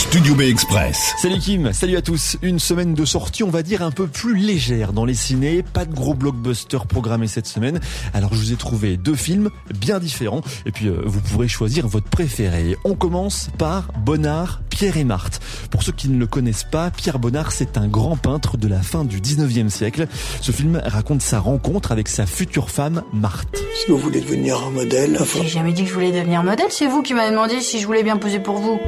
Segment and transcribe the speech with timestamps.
[0.00, 1.14] Studio B Express.
[1.18, 2.38] Salut Kim, salut à tous.
[2.40, 5.62] Une semaine de sortie, on va dire un peu plus légère dans les ciné.
[5.62, 7.80] Pas de gros blockbusters programmés cette semaine.
[8.14, 10.40] Alors je vous ai trouvé deux films bien différents.
[10.64, 12.76] Et puis euh, vous pourrez choisir votre préféré.
[12.84, 15.38] On commence par Bonnard, Pierre et Marthe.
[15.70, 18.80] Pour ceux qui ne le connaissent pas, Pierre Bonnard, c'est un grand peintre de la
[18.80, 20.08] fin du 19e siècle.
[20.40, 23.58] Ce film raconte sa rencontre avec sa future femme, Marthe.
[23.84, 26.86] Si vous voulez devenir un modèle, J'ai jamais dit que je voulais devenir modèle, c'est
[26.86, 28.80] vous qui m'avez demandé si je voulais bien poser pour vous.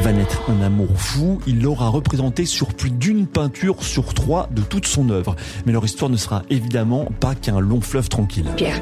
[0.00, 1.40] Va naître un amour fou.
[1.46, 5.36] Il l'aura représenté sur plus d'une peinture sur trois de toute son œuvre.
[5.64, 8.46] Mais leur histoire ne sera évidemment pas qu'un long fleuve tranquille.
[8.56, 8.80] Pierre,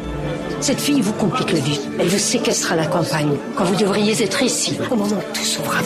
[0.60, 1.80] cette fille vous complique la vie.
[1.98, 5.76] Elle vous séquestre la campagne, quand vous devriez être ici, au moment où tout s'ouvre
[5.76, 5.82] à.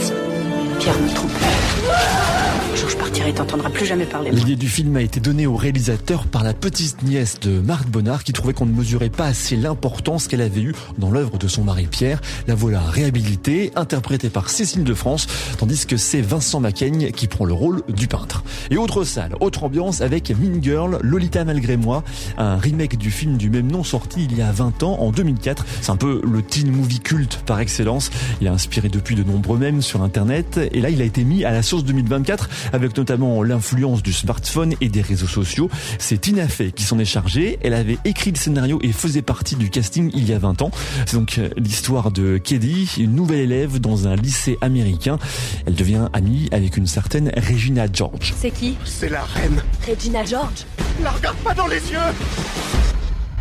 [0.78, 2.37] Pierre me trompe.
[2.74, 4.30] Je partirai, t'entendras plus jamais parler.
[4.30, 8.24] L'idée du film a été donnée au réalisateur par la petite nièce de Marthe Bonnard
[8.24, 11.64] qui trouvait qu'on ne mesurait pas assez l'importance qu'elle avait eue dans l'œuvre de son
[11.64, 12.20] mari Pierre.
[12.46, 15.26] La voilà réhabilitée, interprétée par Cécile de France,
[15.58, 18.42] tandis que c'est Vincent Macaigne qui prend le rôle du peintre.
[18.70, 22.04] Et autre salle, autre ambiance avec Mean Girl, Lolita malgré moi,
[22.36, 25.64] un remake du film du même nom sorti il y a 20 ans, en 2004.
[25.80, 28.10] C'est un peu le teen movie culte par excellence.
[28.40, 31.44] Il a inspiré depuis de nombreux mèmes sur Internet et là il a été mis
[31.44, 35.70] à la sauce 2024 avec notamment l'influence du smartphone et des réseaux sociaux.
[35.98, 37.58] C'est Tina Fey qui s'en est chargée.
[37.62, 40.70] Elle avait écrit le scénario et faisait partie du casting il y a 20 ans.
[41.06, 45.18] C'est donc euh, l'histoire de Keddy, une nouvelle élève dans un lycée américain.
[45.66, 48.34] Elle devient amie avec une certaine Regina George.
[48.36, 49.62] C'est qui c'est la reine.
[49.86, 50.66] Regina George.
[51.02, 51.98] La regarde pas dans les yeux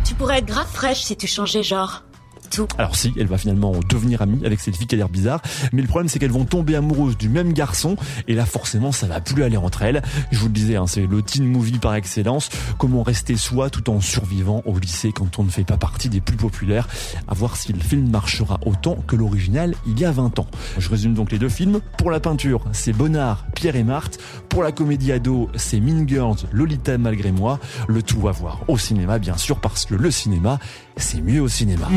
[0.04, 2.04] Tu pourrais être grave fraîche si tu changeais genre.
[2.78, 5.42] Alors si, elle va finalement devenir amie avec cette fille qui a l'air bizarre,
[5.72, 9.06] mais le problème c'est qu'elles vont tomber amoureuses du même garçon, et là forcément ça
[9.06, 10.02] va plus aller entre elles.
[10.30, 12.48] Je vous le disais, hein, c'est le teen movie par excellence,
[12.78, 16.20] comment rester soi tout en survivant au lycée quand on ne fait pas partie des
[16.20, 16.88] plus populaires,
[17.26, 20.46] à voir si le film marchera autant que l'original il y a 20 ans.
[20.78, 21.80] Je résume donc les deux films.
[21.96, 24.20] Pour la peinture, c'est Bonnard, Pierre et Marthe.
[24.48, 27.58] Pour la comédie ado, c'est Mean Girls, Lolita malgré moi.
[27.88, 30.60] Le tout à voir au cinéma bien sûr, parce que le cinéma,
[30.96, 31.88] c'est mieux au cinéma.